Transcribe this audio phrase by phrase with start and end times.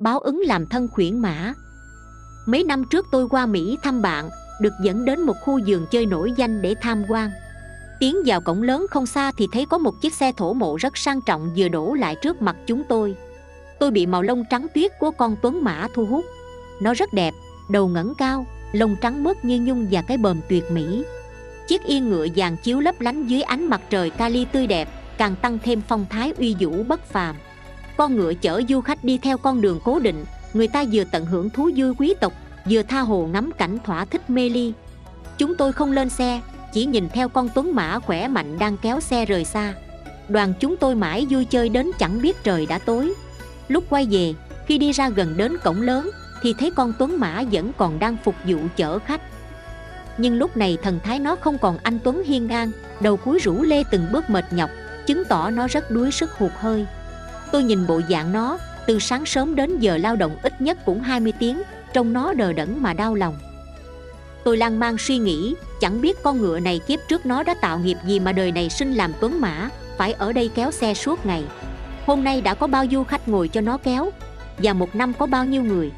[0.00, 1.54] báo ứng làm thân khuyển mã.
[2.46, 4.30] Mấy năm trước tôi qua mỹ thăm bạn,
[4.60, 7.30] được dẫn đến một khu vườn chơi nổi danh để tham quan.
[8.00, 10.96] Tiến vào cổng lớn không xa thì thấy có một chiếc xe thổ mộ rất
[10.96, 13.16] sang trọng vừa đổ lại trước mặt chúng tôi.
[13.80, 16.24] Tôi bị màu lông trắng tuyết của con tuấn mã thu hút.
[16.82, 17.34] Nó rất đẹp,
[17.70, 21.04] đầu ngẩng cao, lông trắng mướt như nhung và cái bờm tuyệt mỹ.
[21.68, 24.88] Chiếc yên ngựa vàng chiếu lấp lánh dưới ánh mặt trời kali tươi đẹp,
[25.18, 27.36] càng tăng thêm phong thái uy vũ bất phàm
[28.00, 30.24] con ngựa chở du khách đi theo con đường cố định,
[30.54, 32.32] người ta vừa tận hưởng thú vui quý tộc,
[32.70, 34.72] vừa tha hồ ngắm cảnh thỏa thích mê ly.
[35.38, 36.40] Chúng tôi không lên xe,
[36.72, 39.74] chỉ nhìn theo con tuấn mã khỏe mạnh đang kéo xe rời xa.
[40.28, 43.14] Đoàn chúng tôi mãi vui chơi đến chẳng biết trời đã tối.
[43.68, 44.34] Lúc quay về,
[44.66, 46.10] khi đi ra gần đến cổng lớn,
[46.42, 49.20] thì thấy con tuấn mã vẫn còn đang phục vụ chở khách.
[50.18, 53.62] Nhưng lúc này thần thái nó không còn anh tuấn hiên ngang, đầu cúi rũ
[53.62, 54.70] lê từng bước mệt nhọc,
[55.06, 56.86] chứng tỏ nó rất đuối sức hụt hơi
[57.52, 61.00] tôi nhìn bộ dạng nó, từ sáng sớm đến giờ lao động ít nhất cũng
[61.00, 63.36] 20 tiếng, trông nó đờ đẫn mà đau lòng.
[64.44, 67.78] Tôi lang mang suy nghĩ, chẳng biết con ngựa này kiếp trước nó đã tạo
[67.78, 71.26] nghiệp gì mà đời này sinh làm tuấn mã, phải ở đây kéo xe suốt
[71.26, 71.44] ngày.
[72.06, 74.10] Hôm nay đã có bao du khách ngồi cho nó kéo,
[74.58, 75.90] và một năm có bao nhiêu người.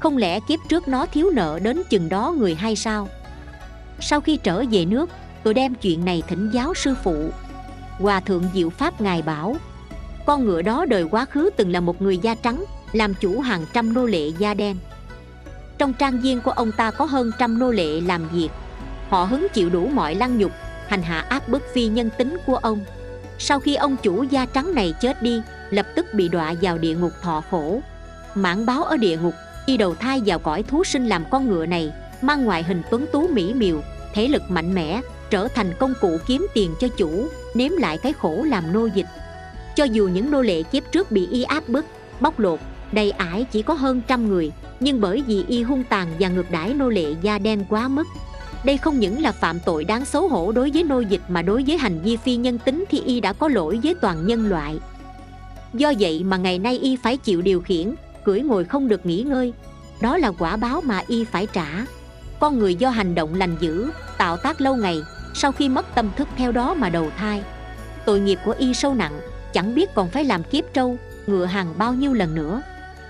[0.00, 3.08] Không lẽ kiếp trước nó thiếu nợ đến chừng đó người hay sao?
[4.00, 5.10] Sau khi trở về nước,
[5.42, 7.30] tôi đem chuyện này thỉnh giáo sư phụ.
[7.98, 9.56] Hòa thượng diệu pháp ngài bảo
[10.28, 13.64] con ngựa đó đời quá khứ từng là một người da trắng, làm chủ hàng
[13.72, 14.76] trăm nô lệ da đen.
[15.78, 18.48] Trong trang viên của ông ta có hơn trăm nô lệ làm việc.
[19.08, 20.52] Họ hứng chịu đủ mọi lăng nhục,
[20.86, 22.84] hành hạ áp bức phi nhân tính của ông.
[23.38, 26.94] Sau khi ông chủ da trắng này chết đi, lập tức bị đọa vào địa
[26.94, 27.80] ngục thọ khổ.
[28.34, 29.34] Mãn báo ở địa ngục
[29.66, 33.06] khi đầu thai vào cõi thú sinh làm con ngựa này, mang ngoại hình tuấn
[33.12, 33.80] tú mỹ miều
[34.14, 38.12] thể lực mạnh mẽ, trở thành công cụ kiếm tiền cho chủ, nếm lại cái
[38.12, 39.06] khổ làm nô dịch
[39.78, 41.84] cho dù những nô lệ kiếp trước bị y áp bức,
[42.20, 42.60] bóc lột,
[42.92, 46.50] đầy ải chỉ có hơn trăm người, nhưng bởi vì y hung tàn và ngược
[46.50, 48.06] đãi nô lệ da đen quá mức,
[48.64, 51.64] đây không những là phạm tội đáng xấu hổ đối với nô dịch mà đối
[51.66, 54.78] với hành vi phi nhân tính thì y đã có lỗi với toàn nhân loại.
[55.74, 57.94] Do vậy mà ngày nay y phải chịu điều khiển,
[58.24, 59.52] cưỡi ngồi không được nghỉ ngơi.
[60.00, 61.66] Đó là quả báo mà y phải trả.
[62.40, 64.98] Con người do hành động lành dữ, tạo tác lâu ngày,
[65.34, 67.42] sau khi mất tâm thức theo đó mà đầu thai.
[68.04, 69.20] Tội nghiệp của y sâu nặng
[69.52, 72.62] chẳng biết còn phải làm kiếp trâu, ngựa hàng bao nhiêu lần nữa.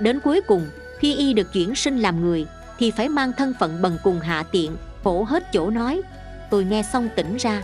[0.00, 0.66] Đến cuối cùng,
[0.98, 2.46] khi y được chuyển sinh làm người,
[2.78, 6.02] thì phải mang thân phận bần cùng hạ tiện khổ hết chỗ nói.
[6.50, 7.62] Tôi nghe xong tỉnh ra.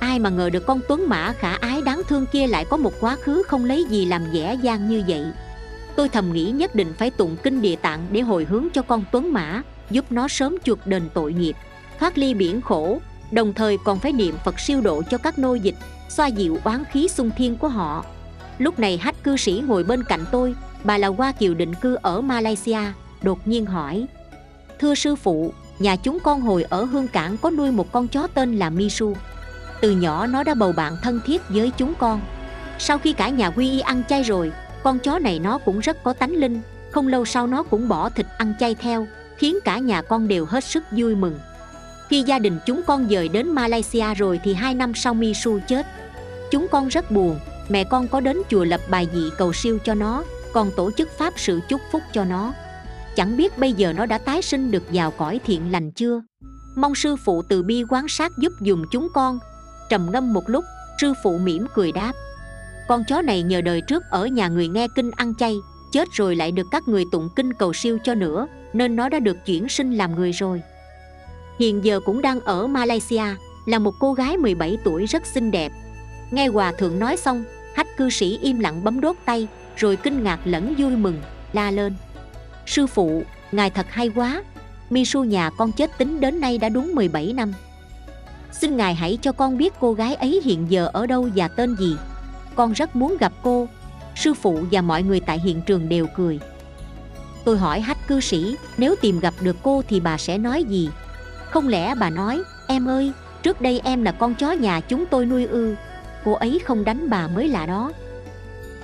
[0.00, 2.92] Ai mà ngờ được con tuấn mã khả ái đáng thương kia lại có một
[3.00, 5.24] quá khứ không lấy gì làm dễ dàng như vậy.
[5.96, 9.04] Tôi thầm nghĩ nhất định phải tụng kinh địa tạng để hồi hướng cho con
[9.12, 11.56] tuấn mã, giúp nó sớm chuộc đền tội nghiệp,
[11.98, 13.00] thoát ly biển khổ
[13.30, 15.76] đồng thời còn phải niệm phật siêu độ cho các nô dịch,
[16.08, 18.04] xoa dịu oán khí sung thiên của họ.
[18.58, 21.96] Lúc này hách cư sĩ ngồi bên cạnh tôi, bà là hoa kiều định cư
[22.02, 22.80] ở malaysia,
[23.22, 24.06] đột nhiên hỏi,
[24.78, 28.26] thưa sư phụ, nhà chúng con hồi ở hương cảng có nuôi một con chó
[28.26, 29.14] tên là misu.
[29.80, 32.20] Từ nhỏ nó đã bầu bạn thân thiết với chúng con.
[32.78, 34.52] Sau khi cả nhà quy y ăn chay rồi,
[34.82, 38.08] con chó này nó cũng rất có tánh linh, không lâu sau nó cũng bỏ
[38.10, 39.06] thịt ăn chay theo,
[39.36, 41.38] khiến cả nhà con đều hết sức vui mừng
[42.08, 45.86] khi gia đình chúng con dời đến malaysia rồi thì hai năm sau misu chết.
[46.50, 47.38] Chúng con rất buồn,
[47.68, 51.18] mẹ con có đến chùa lập bài dị cầu siêu cho nó, còn tổ chức
[51.18, 52.52] pháp sự chúc phúc cho nó.
[53.16, 56.22] Chẳng biết bây giờ nó đã tái sinh được vào cõi thiện lành chưa?
[56.76, 59.38] Mong sư phụ từ bi quán sát giúp dùm chúng con.
[59.90, 60.64] Trầm ngâm một lúc,
[61.00, 62.12] sư phụ mỉm cười đáp.
[62.88, 65.56] Con chó này nhờ đời trước ở nhà người nghe kinh ăn chay,
[65.92, 69.18] chết rồi lại được các người tụng kinh cầu siêu cho nữa, nên nó đã
[69.18, 70.62] được chuyển sinh làm người rồi
[71.58, 73.24] hiện giờ cũng đang ở malaysia,
[73.66, 75.72] là một cô gái 17 tuổi rất xinh đẹp.
[76.30, 80.22] Nghe hòa thượng nói xong, hách cư sĩ im lặng bấm đốt tay, rồi kinh
[80.22, 81.94] ngạc lẫn vui mừng, la lên.
[82.66, 84.42] Sư phụ, ngài thật hay quá.
[84.90, 87.52] Mi su nhà con chết tính đến nay đã đúng 17 năm.
[88.52, 91.76] Xin ngài hãy cho con biết cô gái ấy hiện giờ ở đâu và tên
[91.76, 91.96] gì.
[92.54, 93.68] Con rất muốn gặp cô.
[94.16, 96.40] Sư phụ và mọi người tại hiện trường đều cười.
[97.44, 100.88] Tôi hỏi hách cư sĩ, nếu tìm gặp được cô thì bà sẽ nói gì?
[101.50, 103.12] Không lẽ bà nói, em ơi,
[103.42, 105.74] trước đây em là con chó nhà chúng tôi nuôi ư,
[106.24, 107.92] cô ấy không đánh bà mới lạ đó.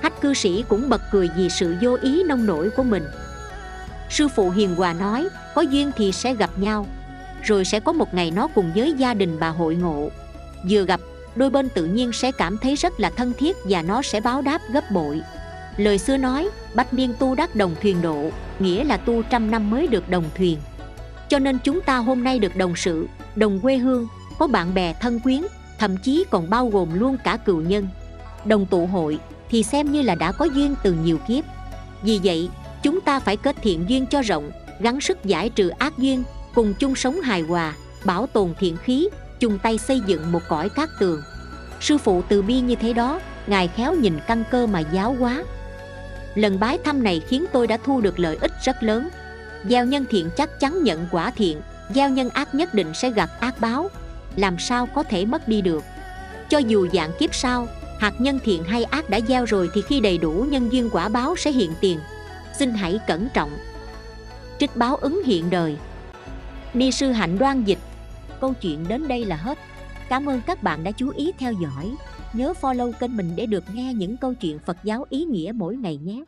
[0.03, 3.03] Hách cư sĩ cũng bật cười vì sự vô ý nông nổi của mình.
[4.11, 6.87] Sư phụ hiền hòa nói, có duyên thì sẽ gặp nhau,
[7.43, 10.11] rồi sẽ có một ngày nó cùng với gia đình bà hội ngộ.
[10.71, 11.01] Vừa gặp,
[11.37, 14.43] đôi bên tự nhiên sẽ cảm thấy rất là thân thiết và nó sẽ báo
[14.43, 15.21] đáp gấp bội.
[15.77, 19.71] Lời xưa nói, bách niên tu đắc đồng thuyền độ, nghĩa là tu trăm năm
[19.71, 20.59] mới được đồng thuyền
[21.29, 23.07] cho nên chúng ta hôm nay được đồng sự,
[23.37, 25.43] đồng quê hương, có bạn bè thân quyến,
[25.79, 27.89] thậm chí còn bao gồm luôn cả cựu nhân.
[28.45, 29.19] Đồng tụ hội
[29.51, 31.45] thì xem như là đã có duyên từ nhiều kiếp.
[32.03, 32.49] Vì vậy,
[32.83, 34.51] chúng ta phải kết thiện duyên cho rộng,
[34.81, 36.23] gắng sức giải trừ ác duyên,
[36.55, 37.75] cùng chung sống hài hòa,
[38.05, 39.09] bảo tồn thiện khí,
[39.41, 41.23] chung tay xây dựng một cõi cát tường.
[41.81, 45.45] Sư phụ từ bi như thế đó, ngài khéo nhìn căn cơ mà giáo hóa.
[46.35, 49.09] Lần bái thăm này khiến tôi đã thu được lợi ích rất lớn
[49.69, 51.61] gieo nhân thiện chắc chắn nhận quả thiện
[51.95, 53.91] gieo nhân ác nhất định sẽ gặp ác báo.
[54.37, 55.85] Làm sao có thể mất đi được?
[56.49, 57.69] Cho dù dạng kiếp sau,
[57.99, 61.09] hạt nhân thiện hay ác đã gieo rồi thì khi đầy đủ nhân duyên quả
[61.09, 61.99] báo sẽ hiện tiền.
[62.59, 63.51] Xin hãy cẩn trọng.
[64.59, 65.77] Trích báo ứng hiện đời.
[66.75, 67.79] Ni sư hạnh đoan dịch.
[68.41, 69.59] Câu chuyện đến đây là hết.
[70.09, 71.95] Cảm ơn các bạn đã chú ý theo dõi.
[72.33, 75.77] Nhớ follow kênh mình để được nghe những câu chuyện phật giáo ý nghĩa mỗi
[75.77, 76.25] ngày nhé.